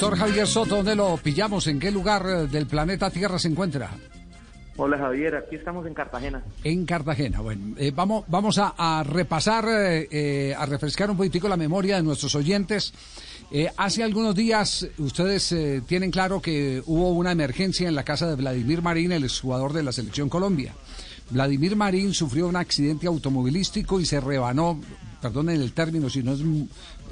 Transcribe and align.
doctor 0.00 0.18
Javier 0.18 0.46
Soto, 0.46 0.76
¿dónde 0.76 0.96
lo 0.96 1.18
pillamos? 1.18 1.66
¿En 1.66 1.78
qué 1.78 1.90
lugar 1.90 2.24
eh, 2.26 2.46
del 2.46 2.66
planeta 2.66 3.10
Tierra 3.10 3.38
se 3.38 3.48
encuentra? 3.48 3.90
Hola 4.78 4.96
Javier, 4.96 5.36
aquí 5.36 5.56
estamos 5.56 5.86
en 5.86 5.92
Cartagena. 5.92 6.42
En 6.64 6.86
Cartagena, 6.86 7.42
bueno, 7.42 7.74
eh, 7.76 7.92
vamos, 7.94 8.24
vamos 8.28 8.58
a, 8.58 9.04
repasar, 9.04 9.66
eh, 9.68 10.54
a 10.56 10.64
refrescar 10.64 11.10
un 11.10 11.18
poquitico 11.18 11.50
la 11.50 11.58
memoria 11.58 11.96
de 11.96 12.02
nuestros 12.02 12.34
oyentes. 12.34 12.94
hace 13.76 14.02
algunos 14.02 14.34
días 14.34 14.88
ustedes 14.96 15.54
tienen 15.86 16.10
claro 16.10 16.40
que 16.40 16.82
hubo 16.86 17.10
una 17.10 17.32
emergencia 17.32 17.86
en 17.86 17.94
la 17.94 18.02
casa 18.02 18.26
de 18.26 18.36
Vladimir 18.36 18.80
Marín, 18.80 19.12
el 19.12 19.24
exjugador 19.24 19.74
de 19.74 19.82
la 19.82 19.92
Selección 19.92 20.30
Colombia. 20.30 20.72
Vladimir 21.28 21.76
Marín 21.76 22.14
sufrió 22.14 22.48
un 22.48 22.56
accidente 22.56 23.06
automovilístico 23.06 24.00
y 24.00 24.06
se 24.06 24.18
rebanó, 24.18 24.80
perdonen 25.20 25.60
el 25.60 25.72
término 25.72 26.08
si 26.08 26.22
no 26.22 26.32
es 26.32 26.40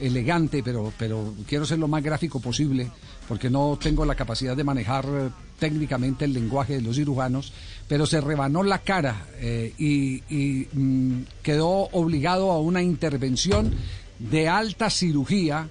elegante, 0.01 0.63
pero, 0.63 0.93
pero 0.99 1.35
quiero 1.47 1.67
ser 1.67 1.79
lo 1.79 1.89
más 1.89 2.03
gráfico 2.03 2.41
posible, 2.41 2.91
porque 3.29 3.51
no 3.51 3.79
tengo 3.81 4.05
la 4.05 4.15
capacidad 4.15 4.57
de 4.57 4.65
manejar 4.65 5.05
eh, 5.07 5.29
técnicamente 5.59 6.25
el 6.25 6.33
lenguaje 6.33 6.75
de 6.75 6.83
los 6.83 6.97
cirujanos, 6.97 7.53
pero 7.87 8.07
se 8.07 8.21
rebanó 8.21 8.63
la 8.63 8.79
cara 8.79 9.27
eh, 9.37 9.75
y, 9.79 10.67
mm, 10.73 11.23
quedó 11.43 11.89
obligado 11.93 12.51
a 12.51 12.61
una 12.61 12.83
intervención 12.83 13.73
de 14.19 14.49
alta 14.49 14.91
cirugía 14.91 15.69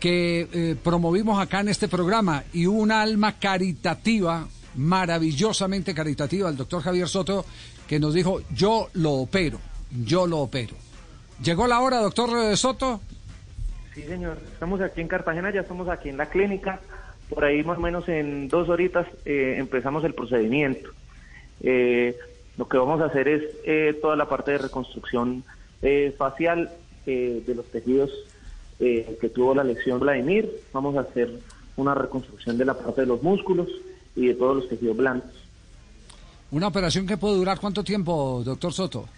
que 0.00 0.48
eh, 0.52 0.76
promovimos 0.82 1.40
acá 1.40 1.60
en 1.60 1.68
este 1.68 1.88
programa 1.88 2.44
y 2.52 2.66
un 2.66 2.90
alma 2.90 3.38
caritativa, 3.38 4.46
maravillosamente 4.76 5.94
caritativa, 5.94 6.48
el 6.48 6.56
doctor 6.56 6.82
Javier 6.82 7.08
Soto, 7.08 7.44
que 7.86 7.98
nos 7.98 8.14
dijo, 8.14 8.42
yo 8.54 8.88
lo 8.94 9.12
opero, 9.12 9.58
yo 10.04 10.26
lo 10.26 10.38
opero. 10.38 10.74
¿Llegó 11.42 11.66
la 11.66 11.80
hora, 11.80 12.00
doctor 12.00 12.56
Soto? 12.56 13.00
Sí, 13.96 14.02
señor. 14.02 14.36
Estamos 14.52 14.82
aquí 14.82 15.00
en 15.00 15.08
Cartagena, 15.08 15.50
ya 15.50 15.62
estamos 15.62 15.88
aquí 15.88 16.10
en 16.10 16.18
la 16.18 16.26
clínica. 16.26 16.80
Por 17.30 17.42
ahí 17.46 17.64
más 17.64 17.78
o 17.78 17.80
menos 17.80 18.06
en 18.10 18.46
dos 18.46 18.68
horitas 18.68 19.06
eh, 19.24 19.54
empezamos 19.56 20.04
el 20.04 20.12
procedimiento. 20.12 20.90
Eh, 21.62 22.14
lo 22.58 22.68
que 22.68 22.76
vamos 22.76 23.00
a 23.00 23.06
hacer 23.06 23.26
es 23.26 23.42
eh, 23.64 23.98
toda 24.02 24.14
la 24.14 24.28
parte 24.28 24.50
de 24.52 24.58
reconstrucción 24.58 25.44
facial 26.18 26.70
de 27.06 27.54
los 27.54 27.64
tejidos 27.66 28.10
que 28.78 29.30
tuvo 29.34 29.54
la 29.54 29.64
lesión 29.64 30.00
Vladimir. 30.00 30.50
Vamos 30.72 30.96
a 30.96 31.00
hacer 31.00 31.30
una 31.76 31.94
reconstrucción 31.94 32.58
de 32.58 32.64
la 32.66 32.74
parte 32.74 33.02
de 33.02 33.06
los 33.06 33.22
músculos 33.22 33.68
y 34.14 34.26
de 34.26 34.34
todos 34.34 34.56
los 34.56 34.68
tejidos 34.68 34.96
blancos. 34.96 35.30
¿Una 36.50 36.66
operación 36.66 37.06
que 37.06 37.16
puede 37.16 37.36
durar 37.36 37.60
cuánto 37.60 37.82
tiempo, 37.82 38.42
doctor 38.44 38.72
Soto? 38.74 39.08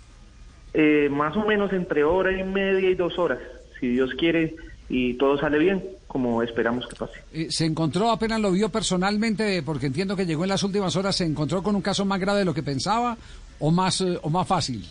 más 1.11 1.37
o 1.37 1.45
menos 1.45 1.73
entre 1.73 2.05
hora 2.05 2.31
y 2.31 2.45
media 2.45 2.91
y 2.91 2.95
dos 2.95 3.19
horas. 3.19 3.41
Si 3.81 3.89
Dios 3.89 4.11
quiere, 4.15 4.55
y 4.89 5.15
todo 5.15 5.39
sale 5.39 5.59
bien, 5.59 5.85
como 6.07 6.43
esperamos 6.43 6.87
que 6.87 6.97
pase. 6.97 7.21
Eh, 7.33 7.49
¿Se 7.51 7.67
encontró, 7.67 8.11
apenas 8.11 8.41
lo 8.41 8.51
vio 8.51 8.71
personalmente, 8.71 9.63
porque 9.63 9.87
entiendo 9.87 10.17
que 10.17 10.25
llegó 10.25 10.45
en 10.45 10.51
las 10.51 10.63
últimas 10.63 10.97
horas, 10.97 11.17
se 11.17 11.25
encontró 11.25 11.63
con 11.63 11.77
un 11.77 11.83
caso 11.83 12.05
más 12.05 12.19
grave 12.19 12.41
de 12.41 12.45
lo 12.47 12.55
que 12.55 12.63
pensaba 12.63 13.17
o 13.61 13.71
más, 13.71 14.01
eh, 14.01 14.19
o 14.23 14.31
más 14.31 14.47
fácil? 14.47 14.85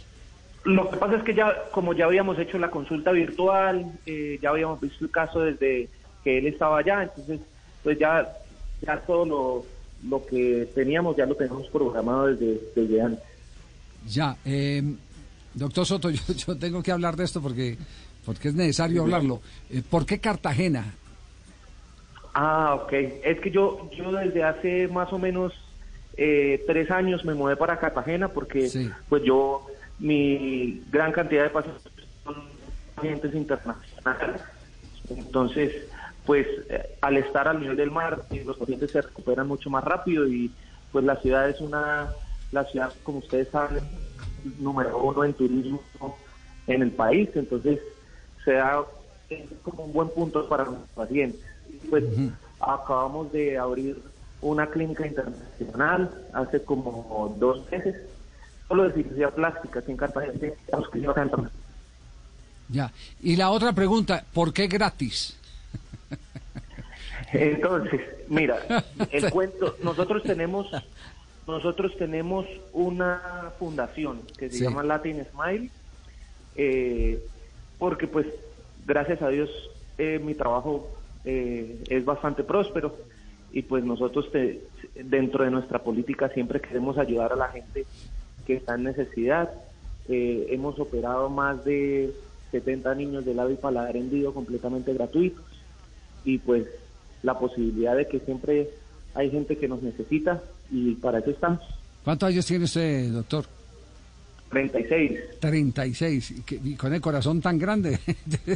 Lo 0.66 0.90
que 0.90 0.98
pasa 0.98 1.16
es 1.16 1.24
que 1.24 1.34
ya, 1.34 1.52
como 1.72 1.94
ya 1.94 2.06
habíamos 2.06 2.38
hecho 2.38 2.60
la 2.60 2.70
consulta 2.70 3.12
virtual, 3.12 3.92
eh, 4.06 4.38
ya 4.42 4.50
habíamos 4.50 4.80
visto 4.82 5.06
el 5.06 5.12
caso 5.12 5.40
desde 5.40 5.90
que 6.24 6.38
él 6.38 6.48
estaba 6.48 6.80
allá, 6.80 7.04
entonces 7.04 7.40
pues 7.84 7.98
ya, 7.98 8.28
ya 8.82 9.00
todo 9.00 9.26
lo, 9.26 9.66
lo 10.10 10.26
que 10.26 10.68
teníamos 10.76 11.16
ya 11.16 11.26
lo 11.26 11.36
tenemos 11.36 11.68
programado 11.70 12.28
desde, 12.28 12.60
desde 12.76 13.02
antes. 13.02 13.24
Ya, 14.08 14.36
doctor 15.54 15.86
Soto, 15.86 16.10
yo, 16.12 16.22
yo 16.34 16.58
tengo 16.58 16.84
que 16.84 16.92
hablar 16.92 17.16
de 17.16 17.24
esto 17.24 17.42
porque 17.42 17.78
porque 18.28 18.50
es 18.50 18.56
necesario 18.56 19.04
hablarlo. 19.04 19.40
Eh, 19.70 19.82
¿Por 19.90 20.06
qué 20.06 20.20
Cartagena? 20.20 20.94
Ah, 22.34 22.76
ok. 22.76 22.92
Es 23.24 23.40
que 23.40 23.50
yo, 23.50 23.90
yo 23.96 24.12
desde 24.12 24.44
hace 24.44 24.90
más 24.90 25.14
o 25.14 25.18
menos 25.18 25.54
eh, 26.18 26.62
tres 26.68 26.92
años 26.92 27.24
me 27.24 27.34
mudé 27.34 27.56
para 27.56 27.80
Cartagena 27.80 28.28
porque 28.28 28.70
pues 29.08 29.24
yo, 29.24 29.66
mi 29.98 30.84
gran 30.92 31.14
cantidad 31.14 31.44
de 31.44 31.52
pacientes 31.52 31.84
son 32.26 32.36
pacientes 32.96 33.34
internacionales. 33.34 34.42
Entonces, 35.10 35.88
pues 36.26 36.46
eh, 36.68 36.98
al 37.00 37.16
estar 37.16 37.48
al 37.48 37.62
nivel 37.62 37.78
del 37.78 37.92
mar, 37.92 38.24
los 38.46 38.58
pacientes 38.58 38.92
se 38.92 39.04
recuperan 39.04 39.48
mucho 39.48 39.70
más 39.70 39.86
rápido 39.86 40.28
y 40.28 40.52
pues 40.92 41.06
la 41.06 41.16
ciudad 41.22 41.50
es 41.50 41.62
una, 41.62 42.10
la 42.52 42.66
ciudad, 42.66 42.92
como 43.04 43.20
ustedes 43.20 43.48
saben, 43.48 43.86
número 44.60 44.98
uno 44.98 45.24
en 45.24 45.34
turismo 45.34 45.82
en 46.68 46.82
el 46.82 46.92
país. 46.92 47.30
Entonces, 47.34 47.80
sea 48.48 48.82
como 49.62 49.84
un 49.84 49.92
buen 49.92 50.08
punto 50.08 50.48
para 50.48 50.64
los 50.64 50.78
pacientes. 50.96 51.42
Pues 51.90 52.06
acabamos 52.62 53.30
de 53.34 53.58
abrir 53.58 54.02
una 54.40 54.68
clínica 54.68 55.06
internacional 55.06 56.10
hace 56.32 56.64
como 56.64 57.36
dos 57.38 57.70
meses, 57.70 57.96
solo 58.70 58.88
de 58.88 58.94
cirugía 58.94 59.30
plástica 59.32 59.80
aquí 59.80 59.92
en 59.92 59.98
Cartagena. 59.98 61.52
Ya. 62.70 62.92
Y 63.22 63.36
la 63.36 63.50
otra 63.50 63.74
pregunta, 63.74 64.24
¿por 64.34 64.54
qué 64.54 64.68
gratis? 64.68 65.38
Entonces, 67.34 68.00
mira, 68.30 68.60
el 69.12 69.30
cuento, 69.30 69.76
nosotros 69.84 70.24
tenemos 70.24 70.68
nosotros 71.46 71.94
tenemos 71.98 72.46
una 72.74 73.52
fundación 73.58 74.22
que 74.38 74.50
se 74.50 74.66
llama 74.66 74.84
Latin 74.84 75.26
Smile, 75.32 75.70
eh, 76.56 77.24
porque 77.78 78.08
pues 78.08 78.28
gracias 78.86 79.22
a 79.22 79.30
Dios 79.30 79.50
eh, 79.98 80.20
mi 80.24 80.36
trabajo 80.36 80.88
eh, 81.26 81.84
es 81.90 82.06
bastante 82.06 82.44
próspero 82.44 82.96
y 83.52 83.64
pues 83.64 83.84
nosotros 83.84 84.30
dentro 84.96 85.44
de 85.44 85.52
nuestra 85.52 85.80
política 85.80 86.30
siempre 86.30 86.62
queremos 86.62 86.98
ayudar 86.98 87.34
a 87.34 87.36
la 87.36 87.48
gente 87.50 87.86
que 88.46 88.56
está 88.56 88.76
en 88.76 88.84
necesidad. 88.84 89.50
Eh, 90.08 90.48
hemos 90.52 90.80
operado 90.80 91.30
más 91.30 91.66
de 91.66 92.14
70 92.52 92.96
niños 92.96 93.26
de 93.26 93.34
labio 93.34 93.56
y 93.56 93.58
paladar 93.58 93.98
hendido 93.98 94.34
completamente 94.34 94.94
gratuitos 94.94 95.44
y 96.24 96.38
pues 96.38 96.68
la 97.24 97.38
posibilidad 97.40 97.96
de 97.96 98.08
que 98.08 98.20
siempre 98.20 98.70
hay 99.16 99.32
gente 99.32 99.58
que 99.58 99.68
nos 99.68 99.82
necesita 99.82 100.42
y 100.72 100.96
para 100.96 101.20
eso 101.20 101.32
estamos. 101.32 101.62
¿Cuántos 102.04 102.30
años 102.30 102.46
tiene 102.46 102.66
usted, 102.66 103.10
doctor? 103.12 103.57
36. 104.50 105.20
36, 105.40 106.34
y 106.64 106.76
con 106.76 106.94
el 106.94 107.02
corazón 107.02 107.42
tan 107.42 107.58
grande. 107.58 108.00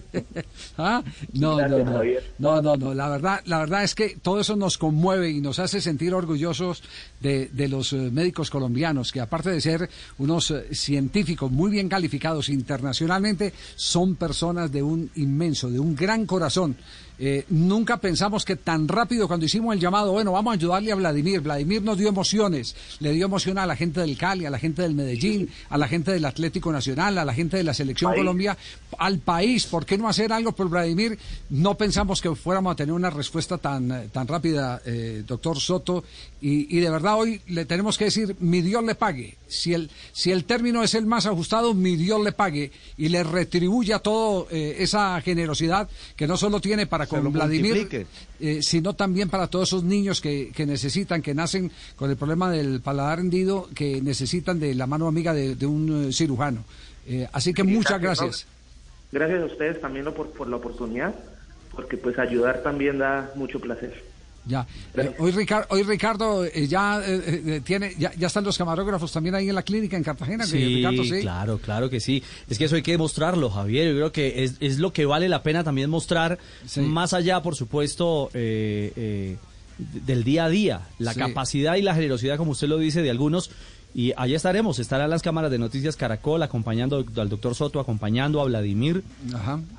¿Ah? 0.77 1.03
No, 1.33 1.59
no, 1.67 1.79
no, 1.79 2.01
no, 2.39 2.61
no, 2.61 2.75
no, 2.77 2.93
la 2.93 3.09
verdad, 3.09 3.41
la 3.45 3.59
verdad 3.59 3.83
es 3.83 3.93
que 3.93 4.17
todo 4.21 4.39
eso 4.39 4.55
nos 4.55 4.77
conmueve 4.77 5.29
y 5.29 5.41
nos 5.41 5.59
hace 5.59 5.81
sentir 5.81 6.13
orgullosos 6.13 6.83
de, 7.19 7.47
de 7.47 7.67
los 7.67 7.91
eh, 7.91 8.09
médicos 8.11 8.49
colombianos, 8.49 9.11
que 9.11 9.19
aparte 9.19 9.49
de 9.49 9.59
ser 9.59 9.89
unos 10.17 10.51
eh, 10.51 10.73
científicos 10.73 11.51
muy 11.51 11.69
bien 11.69 11.89
calificados 11.89 12.47
internacionalmente, 12.49 13.53
son 13.75 14.15
personas 14.15 14.71
de 14.71 14.81
un 14.83 15.09
inmenso, 15.15 15.69
de 15.69 15.79
un 15.79 15.95
gran 15.95 16.25
corazón. 16.25 16.77
Eh, 17.23 17.45
nunca 17.49 17.97
pensamos 17.97 18.43
que 18.43 18.55
tan 18.55 18.87
rápido 18.87 19.27
cuando 19.27 19.45
hicimos 19.45 19.75
el 19.75 19.79
llamado, 19.79 20.11
bueno, 20.11 20.31
vamos 20.31 20.53
a 20.53 20.55
ayudarle 20.55 20.91
a 20.91 20.95
Vladimir. 20.95 21.41
Vladimir 21.41 21.83
nos 21.83 21.95
dio 21.99 22.09
emociones, 22.09 22.75
le 22.99 23.11
dio 23.11 23.25
emoción 23.27 23.59
a 23.59 23.67
la 23.67 23.75
gente 23.75 23.99
del 23.99 24.17
Cali, 24.17 24.47
a 24.47 24.49
la 24.49 24.57
gente 24.57 24.81
del 24.81 24.95
Medellín, 24.95 25.47
a 25.69 25.77
la 25.77 25.87
gente 25.87 26.11
del 26.11 26.25
Atlético 26.25 26.71
Nacional, 26.71 27.19
a 27.19 27.23
la 27.23 27.31
gente 27.31 27.57
de 27.57 27.63
la 27.63 27.75
Selección 27.75 28.15
Colombia, 28.15 28.57
al 28.97 29.19
país. 29.19 29.67
¿Por 29.67 29.85
qué 29.85 29.99
no 29.99 30.09
hacer 30.09 30.33
algo 30.33 30.53
por 30.53 30.67
Vladimir? 30.67 31.19
No 31.51 31.75
pensamos 31.75 32.23
que 32.23 32.33
fuéramos 32.33 32.73
a 32.73 32.75
tener 32.75 32.91
una 32.91 33.11
respuesta 33.11 33.59
tan, 33.59 33.91
eh, 33.91 34.09
tan 34.11 34.27
rápida, 34.27 34.81
eh, 34.83 35.23
doctor 35.23 35.59
Soto. 35.59 36.03
Y, 36.41 36.79
de 36.79 36.89
verdad 36.89 37.19
hoy 37.19 37.39
le 37.49 37.65
tenemos 37.65 37.99
que 37.99 38.05
decir, 38.05 38.35
mi 38.39 38.61
Dios 38.61 38.83
le 38.83 38.95
pague. 38.95 39.37
Si 39.51 39.73
el, 39.73 39.91
si 40.11 40.31
el 40.31 40.45
término 40.45 40.83
es 40.83 40.95
el 40.95 41.05
más 41.05 41.25
ajustado, 41.25 41.73
mi 41.73 41.95
Dios 41.95 42.23
le 42.23 42.31
pague 42.31 42.71
y 42.97 43.09
le 43.09 43.23
retribuya 43.23 43.99
todo 43.99 44.47
esa 44.49 45.19
generosidad 45.21 45.89
que 46.15 46.27
no 46.27 46.37
solo 46.37 46.59
tiene 46.59 46.87
para 46.87 47.07
con 47.07 47.31
Vladimir, 47.31 48.07
eh, 48.39 48.61
sino 48.61 48.95
también 48.95 49.29
para 49.29 49.47
todos 49.47 49.69
esos 49.69 49.83
niños 49.83 50.21
que, 50.21 50.51
que, 50.51 50.65
necesitan, 50.65 51.21
que 51.21 51.33
nacen 51.33 51.71
con 51.95 52.09
el 52.09 52.17
problema 52.17 52.49
del 52.49 52.81
paladar 52.81 53.19
hendido, 53.19 53.69
que 53.75 54.01
necesitan 54.01 54.59
de 54.59 54.73
la 54.73 54.87
mano 54.87 55.07
amiga 55.07 55.33
de, 55.33 55.65
un 55.65 56.09
eh, 56.09 56.13
cirujano. 56.13 56.63
Eh, 57.07 57.27
así 57.31 57.53
que 57.53 57.63
muchas 57.63 58.01
gracias. 58.01 58.47
Gracias 59.11 59.41
a 59.41 59.45
ustedes 59.45 59.81
también 59.81 60.05
por, 60.13 60.29
por 60.31 60.47
la 60.47 60.55
oportunidad, 60.55 61.13
porque 61.75 61.97
pues 61.97 62.17
ayudar 62.17 62.63
también 62.63 62.97
da 62.97 63.31
mucho 63.35 63.59
placer. 63.59 64.10
Ya. 64.45 64.65
Eh, 64.95 65.15
hoy, 65.19 65.31
Ricardo, 65.31 65.67
hoy 65.69 65.83
Ricardo 65.83 66.45
eh, 66.45 66.67
ya 66.67 67.01
eh, 67.05 67.61
tiene, 67.63 67.93
ya, 67.97 68.11
están 68.19 68.43
los 68.43 68.57
camarógrafos 68.57 69.11
también 69.11 69.35
ahí 69.35 69.49
en 69.49 69.55
la 69.55 69.63
clínica 69.63 69.97
en 69.97 70.03
Cartagena. 70.03 70.45
Sí, 70.45 70.83
claro, 71.21 71.59
claro 71.59 71.89
que 71.89 71.99
sí. 71.99 72.23
Es 72.49 72.57
que 72.57 72.65
eso 72.65 72.75
hay 72.75 72.81
que 72.81 72.91
demostrarlo, 72.91 73.49
Javier. 73.49 73.89
Yo 73.89 73.95
creo 73.95 74.11
que 74.11 74.43
es, 74.43 74.55
es 74.59 74.79
lo 74.79 74.93
que 74.93 75.05
vale 75.05 75.29
la 75.29 75.43
pena 75.43 75.63
también 75.63 75.89
mostrar, 75.89 76.39
más 76.77 77.13
allá, 77.13 77.41
por 77.41 77.55
supuesto, 77.55 78.29
del 78.33 79.37
día 80.23 80.45
a 80.45 80.49
día, 80.49 80.81
la 80.97 81.13
capacidad 81.13 81.75
y 81.75 81.81
la 81.81 81.93
generosidad, 81.93 82.37
como 82.37 82.51
usted 82.51 82.67
lo 82.67 82.77
dice, 82.77 83.01
de 83.01 83.09
algunos 83.09 83.51
Y 83.93 84.13
allá 84.15 84.37
estaremos, 84.37 84.79
estarán 84.79 85.09
las 85.09 85.21
cámaras 85.21 85.51
de 85.51 85.57
Noticias 85.57 85.97
Caracol 85.97 86.41
acompañando 86.43 87.05
al 87.17 87.29
doctor 87.29 87.55
Soto, 87.55 87.79
acompañando 87.79 88.39
a 88.39 88.45
Vladimir, 88.45 89.03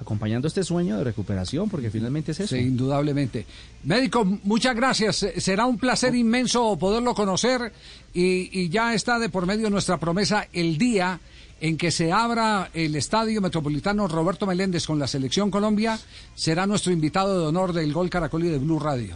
acompañando 0.00 0.48
este 0.48 0.64
sueño 0.64 0.98
de 0.98 1.04
recuperación, 1.04 1.70
porque 1.70 1.90
finalmente 1.90 2.32
es 2.32 2.40
eso. 2.40 2.54
Sí, 2.54 2.60
indudablemente. 2.60 3.46
Médico, 3.84 4.24
muchas 4.24 4.76
gracias. 4.76 5.26
Será 5.38 5.64
un 5.64 5.78
placer 5.78 6.14
inmenso 6.14 6.76
poderlo 6.78 7.14
conocer 7.14 7.72
y, 8.12 8.60
y 8.60 8.68
ya 8.68 8.92
está 8.92 9.18
de 9.18 9.30
por 9.30 9.46
medio 9.46 9.70
nuestra 9.70 9.96
promesa 9.98 10.46
el 10.52 10.76
día 10.76 11.18
en 11.62 11.76
que 11.78 11.92
se 11.92 12.10
abra 12.10 12.70
el 12.74 12.96
Estadio 12.96 13.40
Metropolitano 13.40 14.08
Roberto 14.08 14.46
Meléndez 14.46 14.84
con 14.84 14.98
la 14.98 15.06
Selección 15.06 15.48
Colombia, 15.48 15.96
será 16.34 16.66
nuestro 16.66 16.92
invitado 16.92 17.40
de 17.40 17.46
honor 17.46 17.72
del 17.72 17.92
Gol 17.92 18.10
Caracol 18.10 18.44
y 18.44 18.48
de 18.48 18.58
Blue 18.58 18.80
Radio. 18.80 19.14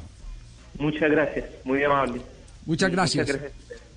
Muchas 0.78 1.10
gracias, 1.10 1.44
muy 1.64 1.82
amable. 1.82 2.20
Muchas 2.64 2.90
gracias. 2.90 3.28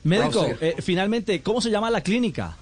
Médico, 0.03 0.45
eh, 0.61 0.75
finalmente, 0.79 1.41
¿cómo 1.41 1.61
se 1.61 1.69
llama 1.69 1.89
la 1.89 2.01
clínica? 2.01 2.57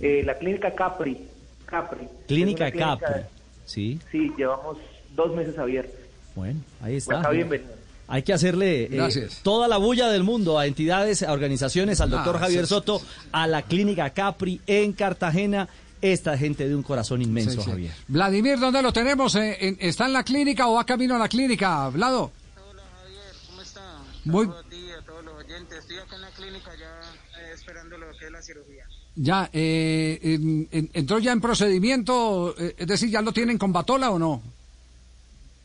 Eh, 0.00 0.22
la 0.24 0.36
clínica 0.36 0.74
Capri. 0.74 1.18
Capri. 1.64 2.06
Clínica, 2.26 2.70
Capri. 2.70 3.22
Sí. 3.64 3.98
Sí, 4.10 4.30
llevamos 4.36 4.78
dos 5.14 5.34
meses 5.34 5.58
abiertos. 5.58 5.94
Bueno, 6.34 6.60
ahí 6.82 6.96
está. 6.96 7.22
Pues 7.22 7.36
bienvenido. 7.36 7.72
Hay 8.06 8.22
que 8.22 8.34
hacerle 8.34 8.84
eh, 8.92 9.28
toda 9.42 9.66
la 9.66 9.78
bulla 9.78 10.10
del 10.10 10.24
mundo 10.24 10.58
a 10.58 10.66
entidades, 10.66 11.22
a 11.22 11.32
organizaciones, 11.32 12.02
al 12.02 12.10
doctor 12.10 12.38
Javier 12.38 12.66
Soto, 12.66 13.00
a 13.32 13.46
la 13.46 13.62
clínica 13.62 14.10
Capri 14.10 14.60
en 14.66 14.92
Cartagena. 14.92 15.68
Esta 16.02 16.36
gente 16.36 16.68
de 16.68 16.76
un 16.76 16.82
corazón 16.82 17.22
inmenso, 17.22 17.62
Javier. 17.62 17.92
Vladimir, 18.08 18.58
¿dónde 18.58 18.82
lo 18.82 18.92
tenemos? 18.92 19.34
¿Está 19.36 20.04
en 20.04 20.12
la 20.12 20.22
clínica 20.22 20.68
o 20.68 20.74
va 20.74 20.84
camino 20.84 21.14
a 21.14 21.18
la 21.18 21.28
clínica? 21.30 21.88
Vlado. 21.88 22.30
Hola, 22.70 22.82
Javier, 23.00 23.22
¿cómo 23.48 23.62
está? 23.62 23.80
Muy... 24.26 24.50
Estoy 25.56 25.98
acá 25.98 26.16
en 26.16 26.22
la 26.22 26.30
clínica 26.30 26.70
ya 26.74 27.00
eh, 27.40 27.52
esperando 27.54 27.96
lo 27.96 28.10
que 28.18 28.26
es 28.26 28.32
la 28.32 28.42
cirugía. 28.42 28.86
Ya, 29.14 29.48
eh, 29.52 30.18
¿entró 30.92 31.18
ya 31.20 31.32
en 31.32 31.40
procedimiento? 31.40 32.56
Es 32.56 32.86
decir, 32.86 33.10
¿ya 33.10 33.22
lo 33.22 33.32
tienen 33.32 33.56
con 33.56 33.72
batola 33.72 34.10
o 34.10 34.18
no? 34.18 34.42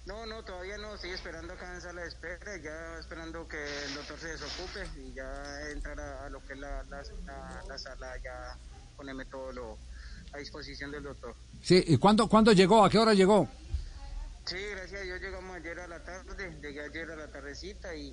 No, 0.05 0.25
no, 0.27 0.43
todavía 0.43 0.77
no. 0.77 0.93
Estoy 0.93 1.11
esperando 1.11 1.53
acá 1.53 1.73
en 1.73 1.81
sala 1.81 2.01
de 2.01 2.07
espera, 2.07 2.57
ya 2.63 2.99
esperando 2.99 3.47
que 3.47 3.57
el 3.85 3.93
doctor 3.95 4.19
se 4.19 4.27
desocupe 4.27 4.87
y 4.99 5.13
ya 5.13 5.71
entrar 5.71 5.99
a, 5.99 6.29
lo 6.29 6.45
que 6.45 6.53
es 6.53 6.59
la, 6.59 6.83
la, 6.89 7.77
sala, 7.77 8.17
ya 8.23 8.57
ponerme 8.95 9.25
todo 9.25 9.51
lo 9.51 9.77
a 10.33 10.37
disposición 10.37 10.91
del 10.91 11.03
doctor. 11.03 11.33
Sí, 11.61 11.83
¿y 11.87 11.97
cuándo, 11.97 12.27
cuándo 12.27 12.51
llegó? 12.51 12.83
¿A 12.83 12.89
qué 12.89 12.99
hora 12.99 13.13
llegó? 13.13 13.47
Sí, 14.49 14.55
gracias 14.71 15.01
a 15.01 15.03
Dios 15.03 15.21
llegamos 15.21 15.55
ayer 15.55 15.79
a 15.79 15.87
la 15.87 16.03
tarde, 16.03 16.57
llegué 16.59 16.81
ayer 16.81 17.11
a 17.11 17.15
la 17.15 17.27
tardecita 17.27 17.95
y, 17.95 18.11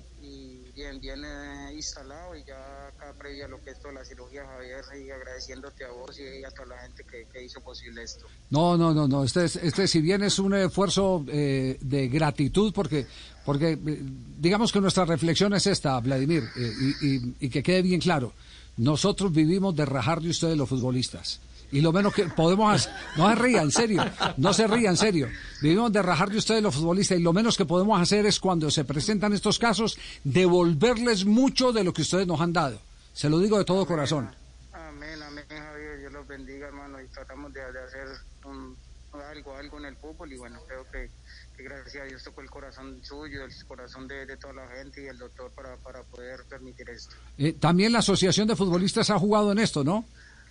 bien, 0.75 1.01
bien 1.01 1.25
eh, 1.25 1.73
instalado 1.73 2.35
y 2.35 2.43
ya 2.45 2.89
acá 2.89 3.11
previa 3.17 3.47
lo 3.47 3.59
que 3.63 3.71
es 3.71 3.79
toda 3.79 3.95
la 3.95 4.05
cirugía, 4.05 4.45
Javier, 4.45 4.85
y 5.03 5.09
agradeciéndote 5.09 5.85
a 5.85 5.89
vos 5.89 6.15
y 6.19 6.43
a 6.43 6.51
toda 6.51 6.75
la 6.75 6.77
gente 6.83 7.03
que, 7.05 7.43
hizo 7.43 7.59
posible 7.61 8.03
esto. 8.03 8.27
No, 8.51 8.77
no, 8.77 8.93
no, 8.93 9.07
no, 9.07 9.23
este, 9.23 9.45
este 9.45 9.87
si 9.87 9.99
bien 9.99 10.21
es 10.21 10.37
un 10.37 10.53
esfuerzo 10.53 11.25
eh, 11.27 11.79
de 11.81 12.07
gratitud 12.07 12.71
porque, 12.71 13.07
porque 13.43 13.71
eh, 13.71 13.79
digamos 14.37 14.71
que 14.71 14.79
nuestra 14.79 15.05
reflexión 15.05 15.55
es 15.55 15.65
esta, 15.65 15.99
Vladimir, 16.01 16.43
y, 17.01 17.47
y 17.47 17.49
que 17.49 17.63
quede 17.63 17.81
bien 17.81 17.99
claro, 17.99 18.33
nosotros 18.77 19.33
vivimos 19.33 19.75
de 19.75 19.85
rajar 19.85 20.21
de 20.21 20.29
ustedes 20.29 20.55
los 20.55 20.69
futbolistas 20.69 21.39
y 21.71 21.81
lo 21.81 21.91
menos 21.91 22.13
que 22.13 22.25
podemos 22.25 22.73
hacer, 22.73 22.93
no 23.17 23.29
se 23.29 23.35
ría, 23.35 23.61
en 23.61 23.71
serio, 23.71 24.03
no 24.37 24.53
se 24.53 24.67
ría, 24.67 24.89
en 24.89 24.97
serio. 24.97 25.27
Vivimos 25.61 25.91
de 25.91 26.01
rajar 26.01 26.29
de 26.29 26.37
ustedes 26.37 26.63
los 26.63 26.73
futbolistas 26.73 27.17
y 27.17 27.21
lo 27.21 27.33
menos 27.33 27.57
que 27.57 27.65
podemos 27.65 27.99
hacer 28.01 28.25
es 28.25 28.39
cuando 28.39 28.71
se 28.71 28.85
presentan 28.85 29.33
estos 29.33 29.59
casos, 29.59 29.97
devolverles 30.23 31.25
mucho 31.25 31.71
de 31.71 31.83
lo 31.83 31.93
que 31.93 32.03
ustedes 32.03 32.27
nos 32.27 32.39
han 32.39 32.53
dado. 32.53 32.79
Se 33.13 33.29
lo 33.29 33.39
digo 33.39 33.57
de 33.57 33.65
todo 33.65 33.85
corazón. 33.85 34.29
Amén, 34.71 35.21
amén, 35.21 35.45
Javier, 35.49 35.99
Dios 35.99 36.13
los 36.13 36.27
bendiga, 36.27 36.67
hermano, 36.67 37.01
y 37.01 37.07
tratamos 37.07 37.51
de, 37.53 37.61
hacer 37.61 38.07
algo, 39.29 39.55
algo 39.55 39.79
en 39.79 39.85
el 39.85 39.95
fútbol 39.95 40.31
y 40.31 40.37
bueno, 40.37 40.59
creo 40.67 40.85
que, 40.91 41.09
gracias 41.63 42.03
a 42.03 42.05
Dios 42.05 42.23
tocó 42.23 42.41
el 42.41 42.49
corazón 42.49 42.99
suyo, 43.03 43.43
el 43.43 43.51
corazón 43.65 44.07
de, 44.07 44.37
toda 44.37 44.53
la 44.53 44.67
gente 44.67 45.03
y 45.03 45.07
el 45.07 45.17
doctor 45.17 45.51
para, 45.51 45.75
para 45.77 46.03
poder 46.03 46.43
permitir 46.47 46.89
esto. 46.89 47.15
Eh, 47.37 47.53
también 47.53 47.91
la 47.91 47.99
Asociación 47.99 48.47
de 48.47 48.55
Futbolistas 48.55 49.09
ha 49.09 49.19
jugado 49.19 49.51
en 49.51 49.59
esto, 49.59 49.83
¿no? 49.83 50.05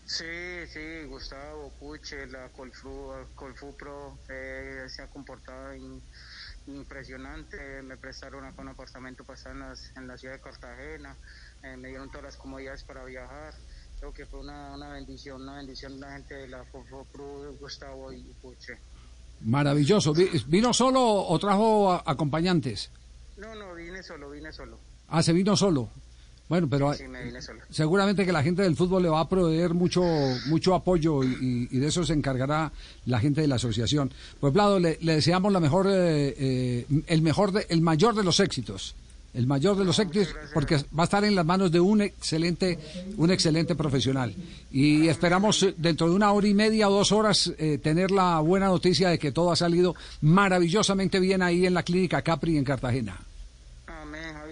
Sí, 0.07 0.25
sí, 0.73 1.05
Gustavo, 1.09 1.73
Puche, 1.81 2.29
la 2.29 2.49
Colfu, 2.51 3.11
Colfu 3.35 3.77
Pro 3.77 4.17
eh, 4.29 4.85
se 4.89 5.03
ha 5.03 5.09
comportado 5.09 5.75
impresionante. 6.69 7.83
Me 7.83 7.97
prestaron 7.97 8.45
un 8.45 8.69
apartamento 8.69 9.25
para 9.25 9.37
estar 9.37 9.53
en, 9.97 10.07
la 10.07 10.17
ciudad 10.17 10.35
de 10.35 10.41
Cartagena, 10.41 11.17
eh, 11.65 11.77
me 11.77 11.89
dieron 11.89 12.09
todas 12.09 12.23
las 12.23 12.37
comodidades 12.37 12.85
para 12.85 13.05
viajar. 13.05 13.53
Creo 13.99 14.13
que 14.13 14.27
fue 14.27 14.41
una, 14.41 14.77
bendición, 14.91 15.43
una 15.43 15.57
bendición 15.57 15.99
la 15.99 16.13
gente 16.13 16.35
de 16.35 16.49
la 16.49 16.63
Colfu 16.65 17.05
Pro, 17.07 17.53
Gustavo 17.59 18.13
y 18.13 18.23
Puche. 18.41 18.79
Maravilloso. 19.41 20.15
¿Vino 20.47 20.73
solo 20.73 21.03
o 21.03 21.39
trajo 21.41 21.93
acompañantes? 21.93 22.91
No, 23.37 23.55
no, 23.57 23.75
vine 23.75 24.05
solo, 24.05 24.31
vine 24.31 24.53
solo. 24.53 24.79
Ah, 25.09 25.23
se 25.23 25.33
vino 25.33 25.57
solo. 25.57 25.91
Bueno, 26.49 26.69
pero 26.71 26.93
seguramente 27.71 28.25
que 28.25 28.33
la 28.33 28.43
gente 28.43 28.63
del 28.63 28.77
fútbol 28.77 29.03
le 29.03 29.09
va 29.09 29.21
a 29.21 29.29
proveer 29.29 29.75
mucho 29.75 30.03
mucho 30.47 30.75
apoyo 30.75 31.25
y, 31.25 31.67
de 31.67 31.87
eso 31.87 32.05
se 32.05 32.13
encargará 32.13 32.71
la 33.07 33.19
gente 33.19 33.41
de 33.41 33.49
la 33.49 33.57
asociación. 33.57 34.13
Pues 34.39 34.53
Vlado, 34.53 34.79
le, 34.79 34.97
deseamos 35.01 35.53
la 35.53 35.59
mejor, 35.59 35.89
eh, 35.89 36.35
eh, 36.39 36.87
el 37.09 37.23
mejor, 37.23 37.53
el 37.69 37.81
mayor 37.81 38.15
de 38.15 38.23
los 38.23 38.39
éxitos, 38.39 38.95
el 39.35 39.49
mayor 39.49 39.77
de 39.77 39.85
los 39.85 39.99
éxitos, 39.99 40.29
porque 40.55 40.77
va 40.97 41.03
a 41.03 41.05
estar 41.05 41.25
en 41.25 41.35
las 41.35 41.45
manos 41.45 41.73
de 41.73 41.81
un 41.81 42.01
excelente, 42.01 42.79
un 43.17 43.33
excelente 43.33 43.75
profesional. 43.75 44.33
Y 44.71 45.09
esperamos 45.09 45.65
eh, 45.65 45.75
dentro 45.77 46.09
de 46.09 46.15
una 46.15 46.31
hora 46.31 46.47
y 46.47 46.55
media 46.55 46.89
o 46.89 46.93
dos 46.93 47.11
horas 47.11 47.53
tener 47.83 48.13
la 48.13 48.39
buena 48.39 48.67
noticia 48.67 49.09
de 49.09 49.19
que 49.19 49.33
todo 49.33 49.51
ha 49.51 49.57
salido 49.57 49.97
maravillosamente 50.21 51.19
bien 51.19 51.43
ahí 51.43 51.67
en 51.67 51.75
la 51.75 51.83
clínica 51.83 52.23
Capri 52.23 52.57
en 52.57 52.65
Cartagena 52.65 53.19
muchas 54.37 54.46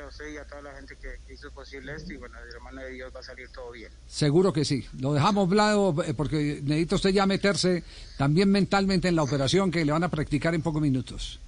gracias 0.00 0.04
a 0.04 0.08
usted 0.08 0.34
y 0.34 0.36
a 0.38 0.44
toda 0.44 0.62
la 0.62 0.74
gente 0.74 0.96
que 0.96 1.32
hizo 1.32 1.50
posible 1.50 1.94
esto 1.94 2.12
y 2.12 2.16
bueno, 2.16 2.36
de 2.40 2.52
la 2.52 2.60
mano 2.60 2.80
de 2.82 2.90
Dios 2.90 3.12
va 3.14 3.20
a 3.20 3.22
salir 3.22 3.48
todo 3.50 3.70
bien. 3.72 3.90
Seguro 4.06 4.52
que 4.52 4.64
sí. 4.64 4.86
Lo 4.98 5.12
dejamos, 5.12 5.48
Vlado, 5.48 5.94
eh, 6.04 6.14
porque 6.14 6.60
necesita 6.62 6.96
usted 6.96 7.10
ya 7.10 7.26
meterse 7.26 7.84
también 8.16 8.50
mentalmente 8.50 9.08
en 9.08 9.16
la 9.16 9.22
operación 9.22 9.70
que 9.70 9.84
le 9.84 9.92
van 9.92 10.04
a 10.04 10.08
practicar 10.08 10.54
en 10.54 10.62
pocos 10.62 10.82
minutos. 10.82 11.40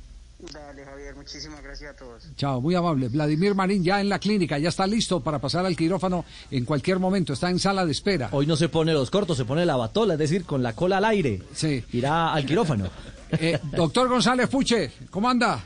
Dale, 0.53 0.85
Javier, 0.85 1.15
muchísimas 1.15 1.63
gracias 1.63 1.95
a 1.95 1.97
todos. 1.97 2.25
Chao, 2.37 2.61
muy 2.61 2.75
amable. 2.75 3.09
Vladimir 3.09 3.55
Marín 3.55 3.85
ya 3.85 4.01
en 4.01 4.09
la 4.09 4.19
clínica, 4.19 4.59
ya 4.59 4.71
está 4.71 4.87
listo 4.89 5.21
para 5.21 5.39
pasar 5.39 5.65
al 5.65 5.77
quirófano 5.77 6.25
en 6.51 6.65
cualquier 6.65 6.99
momento, 6.99 7.33
está 7.33 7.49
en 7.49 7.61
sala 7.61 7.87
de 7.87 7.93
espera. 7.93 8.29
Hoy 8.33 8.47
no 8.47 8.57
se 8.57 8.69
pone 8.69 8.93
los 8.93 9.11
cortos, 9.11 9.37
se 9.37 9.45
pone 9.45 9.65
la 9.65 9.77
batola, 9.77 10.15
es 10.15 10.19
decir, 10.19 10.45
con 10.45 10.63
la 10.63 10.75
cola 10.75 10.99
al 10.99 11.05
aire. 11.05 11.41
Sí. 11.55 11.85
Irá 11.93 12.33
al 12.33 12.45
quirófano. 12.45 12.91
Eh, 13.31 13.59
doctor 13.73 14.09
González 14.09 14.49
Puche, 14.49 14.93
¿cómo 15.11 15.31
anda? 15.31 15.65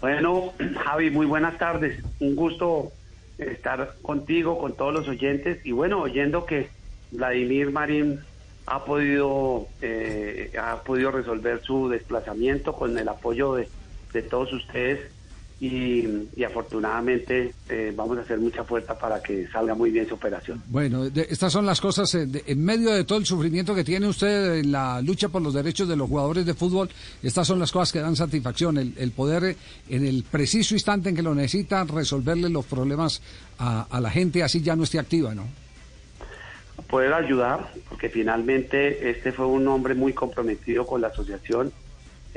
Bueno, 0.00 0.52
Javi, 0.84 1.10
muy 1.10 1.26
buenas 1.26 1.58
tardes. 1.58 2.02
Un 2.20 2.36
gusto 2.36 2.92
estar 3.38 3.94
contigo, 4.02 4.58
con 4.58 4.76
todos 4.76 4.92
los 4.92 5.08
oyentes. 5.08 5.64
Y 5.64 5.72
bueno, 5.72 6.00
oyendo 6.00 6.46
que 6.46 6.68
Vladimir 7.10 7.70
Marín 7.70 8.20
ha 8.66 8.84
podido, 8.84 9.68
eh, 9.80 10.52
ha 10.60 10.82
podido 10.82 11.10
resolver 11.10 11.62
su 11.62 11.88
desplazamiento 11.88 12.72
con 12.74 12.98
el 12.98 13.08
apoyo 13.08 13.54
de, 13.54 13.68
de 14.12 14.22
todos 14.22 14.52
ustedes 14.52 15.15
y, 15.58 16.44
afortunadamente 16.44 17.54
eh, 17.68 17.92
vamos 17.96 18.18
a 18.18 18.20
hacer 18.20 18.38
mucha 18.38 18.62
fuerza 18.62 18.98
para 18.98 19.22
que 19.22 19.46
salga 19.48 19.74
muy 19.74 19.90
bien 19.90 20.06
su 20.06 20.14
operación. 20.14 20.62
Bueno, 20.66 21.04
estas 21.06 21.52
son 21.52 21.64
las 21.64 21.80
cosas, 21.80 22.14
eh, 22.14 22.28
en 22.46 22.64
medio 22.64 22.90
de 22.90 23.04
todo 23.04 23.18
el 23.18 23.24
sufrimiento 23.24 23.74
que 23.74 23.82
tiene 23.82 24.06
usted 24.06 24.56
en 24.56 24.72
la 24.72 25.00
lucha 25.00 25.28
por 25.28 25.40
los 25.40 25.54
derechos 25.54 25.88
de 25.88 25.96
los 25.96 26.08
jugadores 26.08 26.44
de 26.44 26.52
fútbol, 26.52 26.90
estas 27.22 27.46
son 27.46 27.58
las 27.58 27.72
cosas 27.72 27.92
que 27.92 28.00
dan 28.00 28.16
satisfacción, 28.16 28.76
el, 28.76 29.12
poder 29.12 29.44
eh, 29.44 29.56
en 29.88 30.04
el 30.04 30.24
preciso 30.24 30.74
instante 30.74 31.08
en 31.08 31.16
que 31.16 31.22
lo 31.22 31.34
necesita 31.34 31.84
resolverle 31.84 32.50
los 32.50 32.66
problemas 32.66 33.22
a, 33.58 33.86
a 33.90 34.00
la 34.00 34.10
gente, 34.10 34.42
así 34.42 34.60
ya 34.60 34.76
no 34.76 34.84
esté 34.84 34.98
activa, 34.98 35.34
¿no? 35.34 35.44
Poder 36.90 37.14
ayudar, 37.14 37.72
porque 37.88 38.10
finalmente 38.10 39.10
este 39.10 39.32
fue 39.32 39.46
un 39.46 39.66
hombre 39.66 39.94
muy 39.94 40.12
comprometido 40.12 40.86
con 40.86 41.00
la 41.00 41.08
asociación 41.08 41.72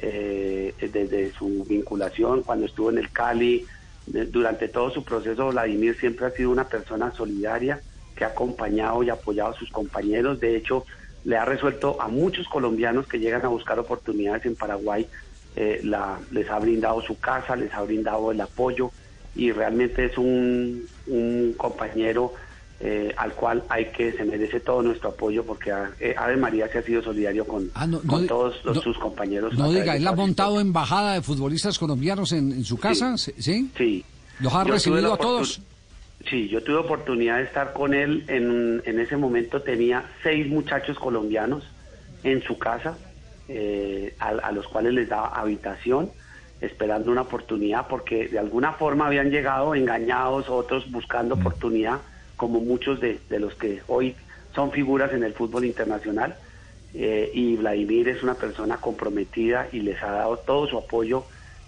eh, 0.01 0.73
desde 0.79 1.31
su 1.31 1.65
vinculación, 1.65 2.43
cuando 2.43 2.65
estuvo 2.65 2.89
en 2.89 2.97
el 2.97 3.11
Cali, 3.11 3.65
durante 4.05 4.67
todo 4.67 4.89
su 4.89 5.03
proceso, 5.03 5.49
Vladimir 5.49 5.95
siempre 5.99 6.25
ha 6.25 6.31
sido 6.31 6.49
una 6.49 6.67
persona 6.67 7.11
solidaria 7.11 7.79
que 8.15 8.23
ha 8.23 8.29
acompañado 8.29 9.03
y 9.03 9.09
apoyado 9.09 9.51
a 9.51 9.53
sus 9.53 9.69
compañeros. 9.69 10.39
De 10.39 10.55
hecho, 10.55 10.85
le 11.25 11.37
ha 11.37 11.45
resuelto 11.45 12.01
a 12.01 12.07
muchos 12.07 12.47
colombianos 12.47 13.07
que 13.07 13.19
llegan 13.19 13.45
a 13.45 13.49
buscar 13.49 13.77
oportunidades 13.77 14.45
en 14.45 14.55
Paraguay, 14.55 15.07
eh, 15.55 15.81
la, 15.83 16.19
les 16.31 16.49
ha 16.49 16.59
brindado 16.59 17.01
su 17.01 17.19
casa, 17.19 17.55
les 17.55 17.73
ha 17.73 17.81
brindado 17.81 18.31
el 18.31 18.41
apoyo 18.41 18.91
y 19.35 19.51
realmente 19.51 20.05
es 20.05 20.17
un 20.17 20.87
compañero 21.57 22.33
eh, 22.81 23.13
al 23.17 23.33
cual 23.33 23.63
hay 23.69 23.85
que 23.91 24.11
se 24.13 24.23
merece 24.23 24.59
todo 24.59 24.81
nuestro 24.81 25.09
apoyo 25.09 25.43
porque 25.43 25.71
eh, 25.99 26.15
Ave 26.17 26.37
María 26.37 26.67
se 26.69 26.79
ha 26.79 26.83
sido 26.83 27.01
solidario 27.01 27.45
con, 27.45 27.69
ah, 27.75 27.87
todos 28.27 28.55
sus 28.81 28.97
compañeros. 28.97 29.57
No 29.57 29.71
diga, 29.71 29.95
él 29.95 30.07
ha 30.07 30.13
montado 30.13 30.59
embajada 30.59 31.13
de 31.13 31.21
futbolistas 31.21 31.77
colombianos 31.77 32.31
en, 32.31 32.63
su 32.63 32.77
casa, 32.77 33.17
sí. 33.17 33.33
¿sí? 33.77 34.05
¿Los 34.39 34.53
ha 34.53 34.63
recibido 34.63 35.13
a 35.13 35.17
todos? 35.17 35.61
Sí, 36.29 36.49
yo 36.49 36.61
tuve 36.63 36.77
oportunidad 36.77 37.37
de 37.37 37.43
estar 37.43 37.73
con 37.73 37.93
él. 37.93 38.25
En, 38.27 38.81
en 38.85 38.99
ese 38.99 39.15
momento 39.17 39.61
tenía 39.61 40.03
seis 40.21 40.47
muchachos 40.47 40.97
colombianos 40.99 41.63
en 42.23 42.41
su 42.43 42.57
casa, 42.57 42.97
eh, 43.47 44.15
a, 44.19 44.51
los 44.51 44.67
cuales 44.67 44.93
les 44.93 45.09
daba 45.09 45.27
habitación, 45.29 46.11
esperando 46.61 47.11
una 47.11 47.21
oportunidad, 47.21 47.87
porque 47.87 48.27
de 48.27 48.39
alguna 48.39 48.73
forma 48.73 49.07
habían 49.07 49.31
llegado 49.31 49.75
engañados, 49.75 50.49
otros 50.49 50.89
buscando 50.91 51.35
mm. 51.35 51.39
oportunidad, 51.39 51.99
como 52.39 52.61
muchos 52.61 53.01
de, 53.01 53.19
los 53.37 53.53
que 53.55 53.81
hoy 53.87 54.15
son 54.55 54.71
figuras 54.71 55.11
en 55.11 55.23
el 55.23 55.33
fútbol 55.33 55.65
internacional. 55.65 56.37
Eh, 56.95 57.29
y 57.35 57.57
Vladimir 57.57 58.07
es 58.07 58.23
una 58.23 58.33
persona 58.33 58.77
comprometida 58.77 59.67
y 59.71 59.81
les 59.81 60.01
ha 60.01 60.09
dado 60.11 60.37
todo 60.37 60.65
su 60.65 60.77
apoyo 60.77 61.25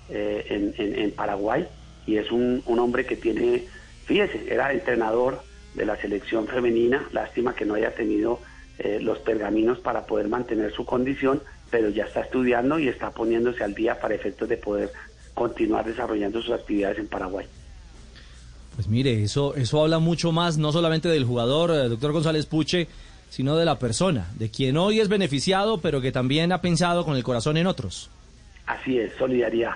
eh, 0.10 0.72
en, 0.78 1.12
Paraguay 1.12 1.68
y 2.08 2.18
es 2.18 2.32
un, 2.32 2.64
un 2.66 2.80
hombre 2.80 3.06
que 3.06 3.18
tiene, 3.18 3.66
fíjese, 4.06 4.52
era 4.52 4.74
entrenador 4.74 5.44
de 5.76 5.86
la 5.86 5.96
selección 5.98 6.48
femenina, 6.48 7.08
lástima 7.12 7.54
que 7.54 7.66
no 7.66 7.76
haya 7.76 7.94
tenido 7.94 8.40
eh, 8.80 9.00
los 9.00 9.20
pergaminos 9.20 9.80
para 9.80 10.06
poder 10.06 10.28
mantener 10.28 10.74
su 10.74 10.86
condición, 10.86 11.44
pero 11.70 11.90
ya 11.90 12.06
está 12.06 12.22
estudiando 12.22 12.80
y 12.80 12.88
está 12.88 13.12
poniéndose 13.12 13.64
al 13.64 13.76
día 13.76 14.00
para 14.00 14.16
efectos 14.16 14.50
de 14.50 14.58
poder 14.58 14.92
continuar 15.34 15.86
desarrollando 15.86 16.42
sus 16.42 16.54
actividades 16.54 16.98
en 16.98 17.08
Paraguay. 17.08 17.46
Pues 18.82 18.90
mire, 18.90 19.22
eso, 19.22 19.54
eso 19.54 19.80
habla 19.80 20.00
mucho 20.00 20.32
más, 20.32 20.58
no 20.58 20.72
solamente 20.72 21.08
del 21.08 21.24
jugador, 21.24 21.70
eh, 21.70 21.88
doctor 21.88 22.14
González 22.14 22.48
Puche, 22.48 22.88
sino 23.30 23.56
de 23.56 23.64
la 23.64 23.78
persona, 23.78 24.32
de 24.40 24.50
quien 24.50 24.76
hoy 24.76 25.00
es 25.00 25.08
beneficiado, 25.08 25.80
pero 25.80 26.02
que 26.02 26.12
también 26.12 26.52
ha 26.52 26.62
pensado 26.62 27.06
con 27.06 27.16
el 27.16 27.24
corazón 27.24 27.58
en 27.58 27.68
otros. 27.68 28.10
Así 28.66 28.98
es, 28.98 29.14
solidaridad. 29.20 29.74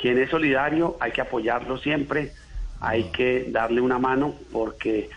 Quien 0.00 0.16
es 0.16 0.30
solidario 0.30 0.96
hay 0.98 1.12
que 1.12 1.20
apoyarlo 1.20 1.76
siempre, 1.76 2.32
hay 2.80 3.10
que 3.10 3.48
darle 3.50 3.82
una 3.82 3.98
mano 3.98 4.34
porque 4.50 5.10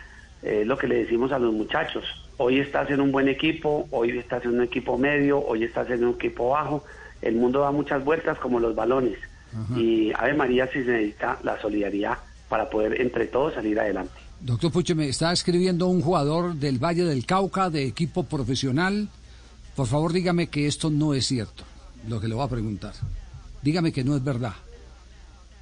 es 0.44 0.68
lo 0.68 0.78
que 0.78 0.90
le 0.90 0.96
decimos 0.96 1.32
a 1.32 1.40
los 1.40 1.54
muchachos, 1.54 2.04
hoy 2.36 2.60
estás 2.60 2.90
en 2.90 3.00
un 3.00 3.14
buen 3.14 3.30
equipo, 3.30 3.88
hoy 3.92 4.18
estás 4.18 4.44
en 4.44 4.56
un 4.56 4.64
equipo 4.64 4.98
medio, 4.98 5.40
hoy 5.40 5.64
estás 5.64 5.90
en 5.90 6.04
un 6.04 6.16
equipo 6.16 6.50
bajo. 6.50 6.84
El 7.22 7.36
mundo 7.36 7.62
da 7.62 7.72
muchas 7.72 8.04
vueltas 8.04 8.38
como 8.40 8.60
los 8.60 8.76
balones. 8.76 9.18
Y 9.78 10.12
Ave 10.12 10.34
María 10.34 10.68
si 10.68 10.84
se 10.84 10.92
necesita 10.92 11.40
la 11.44 11.60
solidaridad 11.62 12.18
para 12.50 12.70
poder 12.70 13.00
entre 13.00 13.28
todos 13.28 13.54
salir 13.54 13.80
adelante. 13.80 14.12
Doctor 14.42 14.72
Puche, 14.72 14.96
me 14.96 15.08
está 15.08 15.32
escribiendo 15.32 15.88
un 15.88 16.02
jugador 16.02 16.56
del 16.56 16.84
Valle 16.84 17.04
del 17.04 17.26
Cauca, 17.26 17.70
de 17.70 17.86
equipo 17.86 18.24
profesional. 18.24 19.10
Por 19.76 19.88
favor, 19.88 20.12
dígame 20.12 20.48
que 20.48 20.68
esto 20.68 20.90
no 20.90 21.14
es 21.14 21.28
cierto, 21.28 21.64
lo 22.08 22.20
que 22.20 22.28
le 22.28 22.36
voy 22.36 22.46
a 22.46 22.50
preguntar. 22.50 22.94
Dígame 23.62 23.92
que 23.92 24.04
no 24.04 24.16
es 24.16 24.24
verdad. 24.24 24.54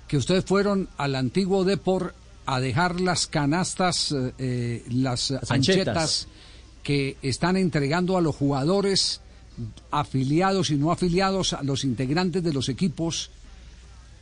Que 0.07 0.17
ustedes 0.17 0.45
fueron 0.45 0.87
al 0.97 1.15
antiguo 1.15 1.65
Depor 1.65 2.13
a 2.45 2.59
dejar 2.59 3.01
las 3.01 3.27
canastas, 3.27 4.11
eh, 4.11 4.33
eh, 4.37 4.85
las 4.89 5.31
anchetas 5.49 6.27
que 6.81 7.17
están 7.21 7.57
entregando 7.57 8.15
a 8.15 8.21
los 8.21 8.35
jugadores 8.35 9.19
afiliados 9.91 10.69
y 10.69 10.75
no 10.75 10.91
afiliados, 10.91 11.53
a 11.53 11.63
los 11.63 11.83
integrantes 11.83 12.43
de 12.43 12.53
los 12.53 12.69
equipos, 12.69 13.31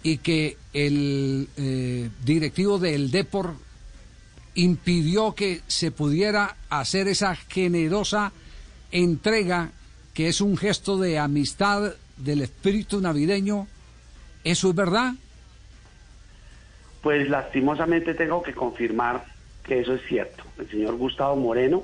y 0.06 0.20
que 0.20 0.56
el 0.72 1.50
eh, 1.58 2.12
directivo 2.24 2.78
del 2.78 3.10
Depor 3.10 3.56
impidió 4.54 5.34
que 5.34 5.62
se 5.66 5.90
pudiera 5.90 6.58
hacer 6.70 7.08
esa 7.08 7.36
generosa 7.36 8.32
entrega 8.92 9.72
que 10.14 10.28
es 10.28 10.42
un 10.42 10.58
gesto 10.58 11.00
de 11.00 11.18
amistad 11.18 11.96
del 12.18 12.42
espíritu 12.42 13.02
navideño. 13.02 13.66
¿Eso 14.44 14.70
es 14.70 14.76
verdad? 14.76 15.14
Pues 17.02 17.28
lastimosamente 17.28 18.14
tengo 18.14 18.44
que 18.44 18.54
confirmar 18.54 19.26
que 19.64 19.80
eso 19.80 19.96
es 19.96 20.02
cierto. 20.08 20.44
El 20.60 20.70
señor 20.70 20.98
Gustavo 20.98 21.36
Moreno, 21.36 21.84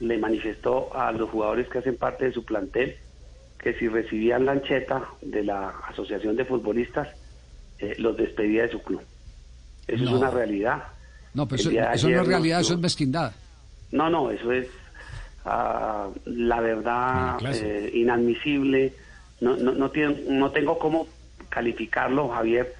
le 0.00 0.16
manifestó 0.16 0.96
a 0.96 1.12
los 1.12 1.28
jugadores 1.28 1.68
que 1.68 1.80
hacen 1.80 1.98
parte 1.98 2.24
de 2.24 2.32
su 2.32 2.46
plantel 2.46 2.96
que 3.58 3.74
si 3.74 3.88
recibían 3.88 4.44
lancheta 4.44 5.04
de 5.20 5.44
la 5.44 5.70
Asociación 5.88 6.36
de 6.36 6.44
Futbolistas, 6.44 7.08
eh, 7.78 7.94
los 7.98 8.16
despedía 8.16 8.62
de 8.62 8.70
su 8.70 8.82
club. 8.82 9.02
Eso 9.86 10.04
es 10.04 10.10
una 10.10 10.30
realidad. 10.30 10.82
No, 11.34 11.46
pero 11.46 11.62
eso, 11.62 11.70
no 12.08 12.20
es 12.20 12.26
realidad, 12.26 12.60
eso 12.60 12.74
es 12.74 12.80
mezquindad. 12.80 13.32
No, 13.90 14.10
no, 14.10 14.30
eso 14.30 14.52
es 14.52 14.68
ah, 15.44 16.08
la 16.24 16.60
verdad 16.60 17.38
eh, 17.52 17.90
inadmisible. 17.94 18.92
No, 19.40 19.56
no, 19.56 19.72
no, 19.72 19.90
no 20.28 20.50
tengo 20.50 20.78
cómo 20.78 21.06
calificarlo, 21.48 22.28
Javier, 22.28 22.74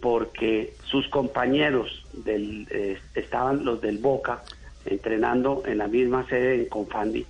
porque 0.00 0.74
sus 0.84 1.08
compañeros 1.08 2.04
del, 2.12 2.66
eh, 2.70 2.98
estaban 3.14 3.64
los 3.64 3.80
del 3.80 3.98
Boca, 3.98 4.42
entrenando 4.84 5.62
en 5.66 5.78
la 5.78 5.88
misma 5.88 6.26
sede 6.28 6.54
en 6.54 6.66
Confandi, 6.66 7.26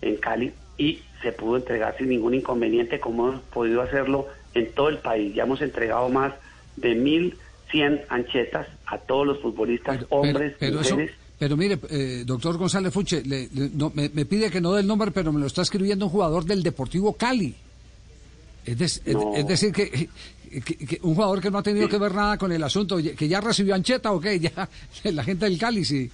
en 0.00 0.16
Cali, 0.16 0.52
y 0.78 1.00
se 1.22 1.32
pudo 1.32 1.56
entregar 1.56 1.96
sin 1.98 2.08
ningún 2.08 2.34
inconveniente 2.34 2.98
como 2.98 3.28
hemos 3.28 3.42
podido 3.42 3.82
hacerlo 3.82 4.26
en 4.54 4.72
todo 4.72 4.88
el 4.88 4.98
país. 4.98 5.34
Ya 5.34 5.44
hemos 5.44 5.60
entregado 5.60 6.08
más 6.08 6.34
de 6.76 6.96
1.100 6.96 8.04
anchetas 8.08 8.66
a 8.86 8.98
todos 8.98 9.26
los 9.26 9.38
futbolistas, 9.40 10.04
hombres, 10.08 10.54
pero, 10.58 10.78
mujeres. 10.78 11.10
pero 11.38 11.56
mire, 11.56 11.78
eh, 11.90 12.22
doctor 12.26 12.56
González 12.56 12.92
Fuche, 12.92 13.22
me, 13.24 14.24
pide 14.24 14.50
que 14.50 14.60
no 14.60 14.72
dé 14.72 14.80
el 14.80 14.86
nombre, 14.86 15.10
pero 15.10 15.32
me 15.32 15.40
lo 15.40 15.46
está 15.46 15.62
escribiendo 15.62 16.06
un 16.06 16.10
jugador 16.10 16.44
del 16.44 16.62
Deportivo 16.62 17.12
Cali. 17.14 17.54
Es, 18.64 18.78
decir, 18.78 19.72
que, 19.72 20.08
un 21.02 21.14
jugador 21.14 21.40
que 21.40 21.50
no 21.50 21.58
ha 21.58 21.62
tenido 21.62 21.88
que 21.88 21.98
ver 21.98 22.14
nada 22.14 22.38
con 22.38 22.52
el 22.52 22.62
asunto, 22.62 22.98
que 22.98 23.28
ya 23.28 23.40
recibió 23.40 23.74
ancheta 23.74 24.12
o 24.12 24.20
qué, 24.20 24.38
ya 24.40 24.68
la 25.04 25.24
gente 25.24 25.44
del 25.46 25.58
Cali 25.58 25.84
sí. 25.84 26.10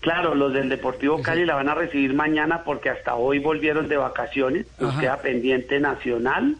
Claro, 0.00 0.34
los 0.34 0.52
del 0.52 0.68
Deportivo 0.68 1.20
Cali 1.20 1.44
la 1.44 1.56
van 1.56 1.68
a 1.68 1.74
recibir 1.74 2.14
mañana 2.14 2.62
porque 2.64 2.90
hasta 2.90 3.16
hoy 3.16 3.38
volvieron 3.38 3.88
de 3.88 3.96
vacaciones. 3.96 4.66
Nos 4.78 4.98
queda 4.98 5.16
pendiente 5.20 5.80
nacional 5.80 6.56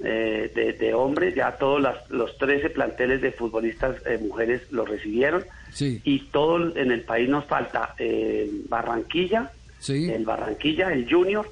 eh, 0.00 0.76
de, 0.78 0.94
hombres. 0.94 1.34
Ya 1.34 1.52
todos 1.52 1.84
los 2.08 2.38
13 2.38 2.70
planteles 2.70 3.20
de 3.20 3.32
futbolistas 3.32 3.96
eh, 4.06 4.18
mujeres 4.18 4.62
lo 4.70 4.84
recibieron. 4.84 5.44
Y 5.78 6.20
todo 6.30 6.76
en 6.76 6.90
el 6.90 7.02
país 7.02 7.28
nos 7.28 7.44
falta 7.44 7.94
eh, 7.98 8.50
Barranquilla, 8.68 9.52
el 9.86 10.24
Barranquilla, 10.24 10.92
el 10.92 11.08
Junior, 11.08 11.48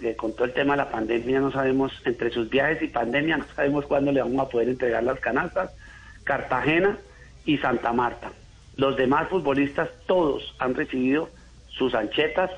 que 0.00 0.14
con 0.14 0.34
todo 0.34 0.44
el 0.44 0.52
tema 0.52 0.74
de 0.74 0.78
la 0.78 0.90
pandemia 0.90 1.40
no 1.40 1.50
sabemos, 1.50 1.92
entre 2.04 2.30
sus 2.30 2.50
viajes 2.50 2.82
y 2.82 2.88
pandemia, 2.88 3.38
no 3.38 3.46
sabemos 3.56 3.86
cuándo 3.86 4.12
le 4.12 4.20
vamos 4.20 4.46
a 4.46 4.50
poder 4.50 4.68
entregar 4.68 5.02
las 5.02 5.18
canastas. 5.18 5.70
Cartagena 6.24 6.98
y 7.44 7.58
Santa 7.58 7.92
Marta. 7.92 8.32
Los 8.76 8.96
demás 8.96 9.28
futbolistas, 9.28 9.88
todos 10.06 10.54
han 10.58 10.74
recibido 10.74 11.28
sus 11.68 11.94
anchetas 11.94 12.50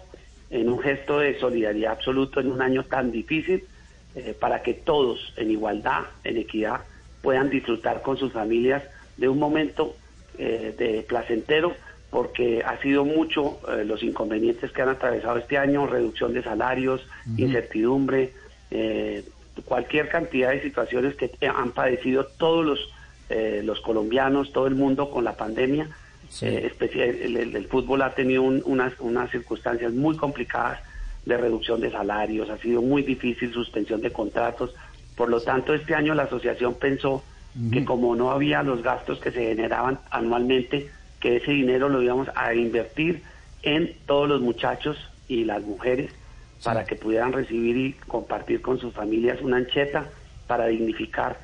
en 0.51 0.69
un 0.69 0.79
gesto 0.79 1.19
de 1.19 1.39
solidaridad 1.39 1.93
absoluto 1.93 2.41
en 2.41 2.51
un 2.51 2.63
año 2.63 2.85
tan 2.85 3.11
difícil 3.11 3.65
eh, 4.15 4.35
para 4.39 4.63
que 4.63 4.75
todos 4.75 5.33
en 5.37 5.51
igualdad, 5.51 6.05
en 6.25 6.39
equidad, 6.39 6.81
puedan 7.23 7.51
disfrutar 7.51 8.03
con 8.03 8.17
sus 8.17 8.33
familias 8.33 8.83
de 9.17 9.29
un 9.29 9.39
momento 9.39 9.95
eh, 10.39 10.75
de 10.79 11.03
placentero 11.03 11.75
porque 12.11 12.63
ha 12.65 12.81
sido 12.81 13.05
mucho 13.05 13.59
eh, 13.69 13.85
los 13.85 14.03
inconvenientes 14.03 14.71
que 14.71 14.83
han 14.83 14.91
atravesado 14.91 15.39
este 15.39 15.59
año, 15.59 15.87
reducción 15.87 16.33
de 16.33 16.43
salarios, 16.43 17.07
incertidumbre, 17.37 18.33
cualquier 19.65 20.09
cantidad 20.09 20.51
de 20.51 20.63
situaciones 20.63 21.15
que 21.15 21.31
han 21.47 21.73
padecido 21.73 22.27
todos 22.27 22.65
los, 22.65 22.93
los 23.65 23.81
colombianos, 23.81 24.53
todo 24.53 24.67
el 24.67 24.75
mundo 24.75 25.11
con 25.11 25.25
la 25.25 25.37
pandemia 25.37 25.89
eh, 26.43 26.67
especial, 26.67 27.09
el, 27.09 27.67
fútbol 27.67 28.03
ha 28.03 28.15
tenido 28.15 28.43
unas, 28.43 28.93
unas 29.01 29.31
circunstancias 29.31 29.93
muy 29.93 30.17
complicadas 30.17 30.81
de 31.25 31.37
reducción 31.37 31.81
de 31.81 31.91
salarios, 31.91 32.49
ha 32.51 32.59
sido 32.59 32.83
muy 32.83 33.03
difícil 33.03 33.53
suspensión 33.53 34.01
de 34.01 34.13
contratos. 34.13 34.75
Por 35.17 35.29
lo 35.29 35.41
tanto, 35.41 35.75
este 35.75 35.95
año 35.95 36.15
la 36.15 36.25
asociación 36.25 36.75
pensó 36.75 37.23
que 37.73 37.85
como 37.87 38.15
no 38.15 38.31
había 38.31 38.63
los 38.63 38.83
gastos 38.83 39.19
que 39.19 39.31
se 39.31 39.47
generaban 39.47 39.99
anualmente, 40.11 40.91
que 41.21 41.37
ese 41.37 41.53
dinero 41.53 41.89
lo 41.89 42.03
íbamos 42.03 42.29
a 42.35 42.53
invertir 42.55 43.23
en 43.63 43.97
todos 44.07 44.29
los 44.29 44.43
muchachos 44.43 44.99
y 45.27 45.45
las 45.45 45.63
mujeres 45.63 46.13
para 46.63 46.85
que 46.85 46.97
pudieran 46.97 47.33
recibir 47.33 47.77
y 47.77 47.93
compartir 48.07 48.61
con 48.61 48.79
sus 48.79 48.93
familias 48.93 49.41
una 49.41 49.57
ancheta 49.57 50.11
para 50.47 50.67
dignificar 50.67 51.39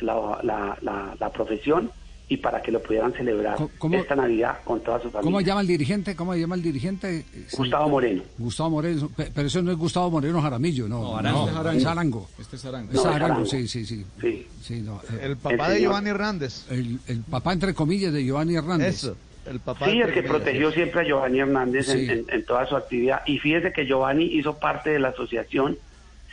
la, 0.00 0.40
la, 0.42 1.16
la 1.18 1.30
profesión 1.30 1.92
y 2.32 2.38
para 2.38 2.62
que 2.62 2.72
lo 2.72 2.80
pudieran 2.82 3.12
celebrar 3.12 3.58
esta 3.92 4.16
Navidad 4.16 4.60
con 4.64 4.80
toda 4.80 4.96
su 5.02 5.10
familia. 5.10 5.22
¿Cómo 5.22 5.40
llama 5.42 5.60
el 5.60 5.66
dirigente? 5.66 6.16
¿Cómo 6.16 6.34
llama 6.34 6.54
el 6.54 6.62
dirigente? 6.62 7.26
Gustavo 7.52 7.90
Moreno. 7.90 8.22
Gustavo 8.38 8.70
Moreno, 8.70 9.10
pero 9.14 9.46
eso 9.46 9.60
no 9.60 9.70
es 9.70 9.76
Gustavo 9.76 10.10
Moreno 10.10 10.40
Jaramillo, 10.40 10.88
no. 10.88 11.02
No, 11.02 11.16
Arango. 11.18 11.70
es 11.72 11.84
Arango. 11.84 12.28
Este 12.40 12.56
es 12.56 12.64
Arango. 12.64 12.90
Es 12.90 13.04
Arango, 13.04 13.44
sí, 13.44 13.68
sí, 13.68 13.84
sí. 13.84 14.06
sí. 14.18 14.46
Eh, 14.70 15.20
el 15.20 15.36
papá 15.36 15.68
de 15.68 15.80
Giovanni 15.80 16.08
Hernández. 16.08 16.64
El, 16.70 17.22
papá, 17.28 17.52
entre 17.52 17.74
comillas, 17.74 18.14
de 18.14 18.24
Giovanni 18.24 18.56
Hernández. 18.56 18.94
Eso. 18.94 19.16
El 19.44 19.60
papá 19.60 19.90
sí, 19.90 20.00
el 20.00 20.14
que 20.14 20.22
protegió 20.22 20.72
siempre 20.72 21.02
a 21.02 21.04
Giovanni 21.04 21.40
Hernández 21.40 21.90
en, 21.90 22.24
en 22.28 22.44
toda 22.46 22.64
su 22.64 22.76
actividad. 22.76 23.20
Y 23.26 23.40
fíjese 23.40 23.74
que 23.74 23.84
Giovanni 23.84 24.24
hizo 24.24 24.58
parte 24.58 24.88
de 24.88 25.00
la 25.00 25.08
asociación, 25.08 25.76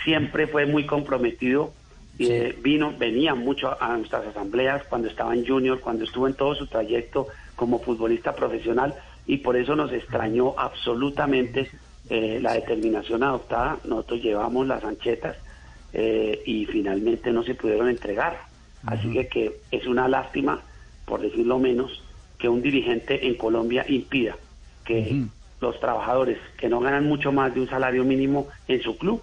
siempre 0.06 0.48
fue 0.48 0.66
muy 0.66 0.86
comprometido 0.86 1.74
eh, 2.20 2.58
vino, 2.62 2.94
venía 2.98 3.34
mucho 3.34 3.82
a 3.82 3.96
nuestras 3.98 4.28
asambleas 4.28 4.84
cuando 4.90 5.08
estaba 5.08 5.34
en 5.34 5.48
Junior, 5.48 5.80
cuando 5.80 6.04
estuvo 6.04 6.28
en 6.28 6.34
todo 6.34 6.54
su 6.54 6.68
trayecto 6.68 7.28
como 7.56 7.80
futbolista 7.80 8.36
profesional 8.36 8.94
y 9.26 9.38
por 9.38 9.56
eso 9.56 9.76
nos 9.76 9.92
extrañó 9.94 10.54
absolutamente 10.58 11.70
eh, 12.10 12.40
la 12.42 12.54
determinación 12.54 13.24
adoptada. 13.24 13.78
Nosotros 13.86 14.22
llevamos 14.22 14.68
las 14.68 14.84
anchetas 14.84 15.38
eh, 15.94 16.42
y 16.46 16.66
finalmente 16.66 17.32
no 17.32 17.44
se 17.44 17.56
pudieron 17.56 17.90
entregar. 17.90 18.38
Así 18.86 19.12
que, 19.12 19.28
que 19.28 19.60
es 19.72 19.86
una 19.88 20.08
lástima, 20.08 20.62
por 21.06 21.22
decirlo 21.22 21.60
menos, 21.60 22.02
que 22.38 22.48
un 22.48 22.62
dirigente 22.62 23.28
en 23.28 23.36
Colombia 23.36 23.86
impida 23.88 24.38
que 24.86 25.26
los 25.62 25.80
trabajadores 25.80 26.38
que 26.58 26.70
no 26.70 26.80
ganan 26.80 27.06
mucho 27.06 27.32
más 27.32 27.54
de 27.54 27.62
un 27.62 27.70
salario 27.70 28.04
mínimo 28.04 28.48
en 28.68 28.82
su 28.82 28.98
club 28.98 29.22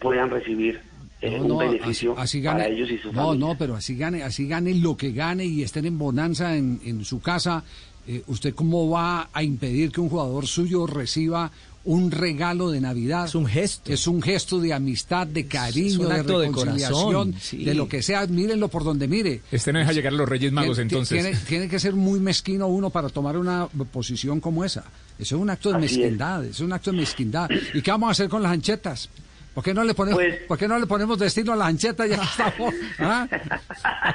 puedan 0.00 0.30
recibir 0.30 0.80
eh, 1.20 1.40
un 1.40 1.58
beneficio 1.58 2.14
para 2.14 2.66
ellos 2.68 2.90
y 2.90 2.98
su 2.98 3.12
no, 3.12 3.26
familia. 3.26 3.46
No, 3.46 3.58
pero 3.58 3.74
así 3.74 3.96
gane, 3.96 4.22
así 4.22 4.46
gane 4.46 4.74
lo 4.74 4.96
que 4.96 5.12
gane 5.12 5.44
y 5.44 5.62
estén 5.62 5.86
en 5.86 5.98
bonanza 5.98 6.56
en, 6.56 6.80
en 6.84 7.04
su 7.04 7.20
casa. 7.20 7.64
Eh, 8.06 8.22
¿Usted 8.26 8.54
cómo 8.54 8.88
va 8.88 9.28
a 9.32 9.42
impedir 9.42 9.92
que 9.92 10.00
un 10.00 10.08
jugador 10.08 10.46
suyo 10.46 10.86
reciba 10.86 11.50
un 11.88 12.10
regalo 12.10 12.70
de 12.70 12.82
Navidad. 12.82 13.24
Es 13.24 13.34
un 13.34 13.46
gesto. 13.46 13.90
Es 13.90 14.06
un 14.06 14.20
gesto 14.20 14.60
de 14.60 14.74
amistad, 14.74 15.26
de 15.26 15.46
cariño, 15.46 16.06
de 16.06 16.22
reconciliación, 16.22 17.34
de, 17.52 17.64
de, 17.64 17.74
lo 17.74 17.88
que 17.88 18.02
sea. 18.02 18.26
Mírenlo 18.26 18.68
por 18.68 18.84
donde 18.84 19.08
mire. 19.08 19.40
Este 19.50 19.72
no 19.72 19.78
deja 19.78 19.92
llegar 19.92 20.12
a 20.12 20.16
los 20.16 20.28
Reyes 20.28 20.52
Magos, 20.52 20.78
entonces. 20.78 21.22
Tiene, 21.22 21.38
tiene, 21.48 21.68
que 21.68 21.78
ser 21.78 21.94
muy 21.94 22.20
mezquino 22.20 22.66
uno 22.66 22.90
para 22.90 23.08
tomar 23.08 23.38
una 23.38 23.66
posición 23.90 24.38
como 24.38 24.66
esa. 24.66 24.84
Eso 25.18 25.36
es 25.36 25.40
un 25.40 25.48
acto 25.48 25.70
de 25.70 25.76
Así 25.76 25.98
mezquindad, 25.98 26.44
es. 26.44 26.50
es 26.50 26.60
un 26.60 26.74
acto 26.74 26.90
de 26.90 26.98
mezquindad. 26.98 27.48
¿Y 27.72 27.80
qué 27.80 27.90
vamos 27.90 28.08
a 28.08 28.12
hacer 28.12 28.28
con 28.28 28.42
las 28.42 28.52
anchetas? 28.52 29.08
¿Por 29.54 29.64
qué 29.64 29.74
no 29.74 29.82
le 29.82 29.94
ponemos, 29.94 30.22
pues, 30.22 30.42
¿por 30.42 30.56
qué 30.56 30.68
no 30.68 30.78
le 30.78 30.86
ponemos 30.86 31.18
destino 31.18 31.52
a 31.52 31.56
la 31.56 31.66
ancheta 31.66 32.06
ya 32.06 32.16
estamos? 32.22 32.74
¿ah? 33.00 33.26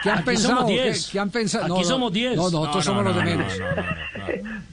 ¿Qué 0.01 0.09
han 0.09 0.19
Aquí 0.19 0.25
pensado? 0.25 0.55
Somos 0.55 0.71
¿Qué, 0.71 0.83
diez. 0.83 1.09
¿Qué, 1.11 1.19
han 1.19 1.29
pensado? 1.29 1.65
Aquí 1.65 1.73
no, 1.73 1.83
somos 1.83 2.13
10. 2.13 2.35
No, 2.35 2.43
nosotros 2.43 2.75
no, 2.75 2.81
somos 2.81 3.03
no, 3.03 3.09
los 3.09 3.17
de 3.17 3.23
no, 3.23 3.37
menos. 3.37 3.53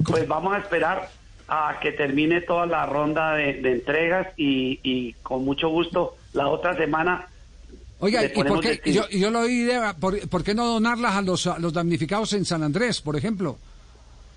Pues 0.04 0.28
vamos 0.28 0.54
a 0.54 0.58
esperar 0.58 1.10
a 1.48 1.78
que 1.80 1.92
termine 1.92 2.42
toda 2.42 2.66
la 2.66 2.86
ronda 2.86 3.34
de, 3.34 3.54
de 3.54 3.72
entregas 3.72 4.28
y, 4.36 4.78
y, 4.82 5.14
con 5.22 5.44
mucho 5.44 5.68
gusto 5.68 6.16
la 6.32 6.46
otra 6.48 6.76
semana. 6.76 7.26
Oiga, 7.98 8.24
¿y 8.24 8.28
por 8.28 8.60
qué? 8.60 8.80
Yo, 8.86 9.08
yo 9.08 9.30
lo 9.30 9.40
oí, 9.40 9.68
¿por, 9.98 10.28
¿por, 10.28 10.44
qué 10.44 10.54
no 10.54 10.66
donarlas 10.66 11.16
a 11.16 11.22
los, 11.22 11.46
a 11.46 11.58
los 11.58 11.72
damnificados 11.72 12.32
en 12.32 12.44
San 12.44 12.62
Andrés, 12.62 13.00
por 13.00 13.16
ejemplo? 13.16 13.58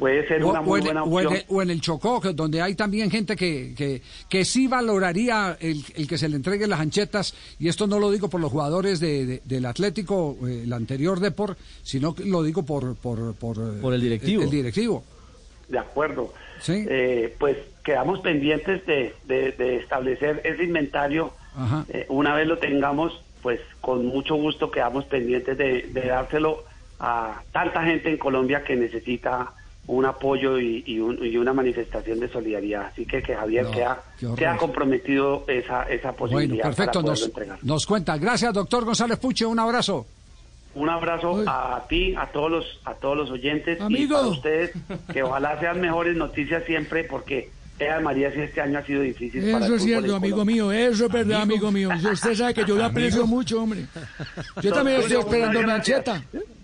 Puede 0.03 0.27
ser 0.27 0.43
una 0.43 0.59
o, 0.59 0.63
muy 0.63 0.71
o 0.73 0.77
en, 0.79 0.83
buena 0.83 1.03
o 1.03 1.15
opción. 1.15 1.33
en, 1.33 1.43
o 1.47 1.61
en, 1.61 1.69
el 1.69 1.79
Chocó, 1.79 2.19
donde 2.33 2.61
hay 2.61 2.75
también 2.75 3.09
gente 3.09 3.37
que, 3.37 3.73
que, 3.73 4.01
que 4.27 4.43
sí 4.43 4.67
valoraría 4.67 5.55
el, 5.61 5.81
el, 5.95 6.09
que 6.09 6.17
se 6.17 6.27
le 6.27 6.35
entreguen 6.35 6.69
las 6.71 6.81
anchetas, 6.81 7.33
y 7.57 7.69
esto 7.69 7.87
no 7.87 7.99
lo 7.99 8.11
digo 8.11 8.29
por 8.29 8.41
los 8.41 8.51
jugadores 8.51 8.99
de, 8.99 9.25
de, 9.25 9.41
del 9.45 9.65
Atlético, 9.65 10.35
eh, 10.45 10.63
el 10.65 10.73
anterior 10.73 11.21
Depor, 11.21 11.55
sino 11.83 12.13
que 12.13 12.25
lo 12.25 12.43
digo 12.43 12.63
por, 12.63 12.97
por, 12.97 13.33
por, 13.35 13.79
por 13.79 13.93
el 13.93 14.01
directivo. 14.01 14.41
El, 14.41 14.49
el 14.49 14.51
directivo. 14.51 15.05
De 15.69 15.79
acuerdo. 15.79 16.33
¿Sí? 16.59 16.83
Eh, 16.85 17.33
pues 17.39 17.55
quedamos 17.81 18.19
pendientes 18.19 18.85
de, 18.85 19.15
de, 19.25 19.53
de 19.53 19.77
establecer 19.77 20.41
ese 20.43 20.65
inventario. 20.65 21.31
Eh, 21.87 22.07
una 22.09 22.35
vez 22.35 22.45
lo 22.45 22.57
tengamos, 22.57 23.23
pues 23.41 23.61
con 23.79 24.05
mucho 24.05 24.35
gusto 24.35 24.69
quedamos 24.69 25.05
pendientes 25.05 25.57
de, 25.57 25.83
de 25.93 26.07
dárselo 26.07 26.65
a 26.99 27.41
tanta 27.53 27.83
gente 27.83 28.09
en 28.09 28.17
Colombia 28.17 28.65
que 28.65 28.75
necesita 28.75 29.53
un 29.87 30.05
apoyo 30.05 30.57
y, 30.59 30.83
y, 30.85 30.99
un, 30.99 31.23
y, 31.25 31.35
una 31.37 31.53
manifestación 31.53 32.19
de 32.19 32.29
solidaridad. 32.29 32.85
Así 32.87 33.05
que 33.05 33.21
que 33.21 33.35
Javier 33.35 33.65
no, 33.65 33.71
queda, 33.71 34.03
queda 34.35 34.57
comprometido 34.57 35.43
esa, 35.47 35.83
esa 35.83 36.13
posibilidad. 36.13 36.63
Bueno, 36.63 36.75
perfecto, 36.75 37.01
para 37.01 37.11
nos, 37.11 37.23
entregar. 37.23 37.59
nos 37.61 37.85
cuenta. 37.85 38.17
Gracias, 38.17 38.53
doctor 38.53 38.85
González 38.85 39.19
Puche, 39.19 39.45
un 39.45 39.59
abrazo. 39.59 40.05
Un 40.75 40.89
abrazo 40.89 41.33
Uy. 41.33 41.43
a 41.45 41.83
ti, 41.87 42.15
a 42.15 42.27
todos 42.27 42.49
los, 42.49 42.79
a 42.85 42.95
todos 42.95 43.15
los 43.15 43.29
oyentes 43.29 43.79
Amigo. 43.79 44.03
y 44.03 44.07
para 44.07 44.27
ustedes, 44.27 44.71
que 45.11 45.21
ojalá 45.21 45.59
sean 45.59 45.79
mejores 45.79 46.15
noticias 46.15 46.63
siempre, 46.65 47.03
porque 47.03 47.51
Ea 47.77 47.99
María 47.99 48.31
si 48.31 48.39
este 48.39 48.61
año 48.61 48.79
ha 48.79 48.83
sido 48.83 49.01
difícil. 49.01 49.43
Eso 49.43 49.59
para 49.59 49.75
es 49.75 49.83
cierto, 49.83 50.15
amigo 50.15 50.45
mío, 50.45 50.71
eso 50.71 51.05
es 51.05 51.11
verdad, 51.11 51.41
amigo, 51.41 51.67
amigo 51.67 51.91
mío. 51.93 52.11
Usted 52.11 52.33
sabe 52.35 52.53
que 52.53 52.65
yo 52.65 52.75
lo 52.75 52.85
aprecio 52.85 53.27
mucho, 53.27 53.61
hombre. 53.61 53.85
Yo 54.61 54.71
también 54.73 55.01
estoy 55.01 55.17
esperando 55.17 55.61
mancheta. 55.63 56.23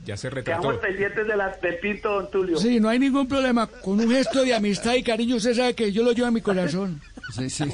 Ya 0.10 0.18
se 0.18 0.28
retrató. 0.28 0.62
Quedamos 0.62 0.82
pendientes 0.82 1.28
de 1.28 1.38
la, 1.38 1.50
del 1.62 1.78
pinto, 1.78 2.10
don 2.10 2.32
Tulio. 2.32 2.58
Sí, 2.58 2.80
no 2.80 2.90
hay 2.90 2.98
ningún 2.98 3.28
problema. 3.28 3.68
Con 3.68 4.00
un 4.00 4.10
gesto 4.10 4.44
de 4.44 4.56
amistad 4.56 4.96
y 4.96 5.04
cariño, 5.04 5.36
usted 5.36 5.54
sabe 5.54 5.76
que 5.76 5.92
yo 5.92 6.02
lo 6.02 6.14
llevo 6.14 6.30
a 6.30 6.32
mi 6.32 6.42
corazón. 6.42 7.00
Sí, 7.36 7.48
sí. 7.48 7.66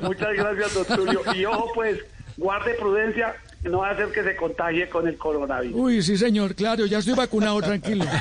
Muchas 0.00 0.34
gracias, 0.34 0.74
don 0.74 0.84
Tulio. 0.84 1.20
Y 1.32 1.44
ojo, 1.44 1.70
pues, 1.76 2.00
guarde 2.36 2.74
prudencia, 2.74 3.36
no 3.62 3.78
va 3.78 3.90
a 3.90 3.92
hacer 3.92 4.08
que 4.08 4.24
se 4.24 4.34
contagie 4.34 4.88
con 4.88 5.06
el 5.06 5.16
coronavirus. 5.16 5.78
Uy, 5.78 6.02
sí, 6.02 6.16
señor, 6.16 6.56
claro, 6.56 6.86
ya 6.86 6.98
estoy 6.98 7.14
vacunado, 7.14 7.62
tranquilo. 7.62 8.04